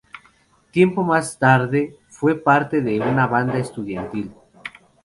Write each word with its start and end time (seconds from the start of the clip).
Tiempo 0.71 1.03
más 1.03 1.37
tarde 1.37 1.99
fue 2.09 2.35
parte 2.35 2.81
de 2.81 2.99
una 2.99 3.27
banda 3.27 3.59
estudiantil. 3.59 4.31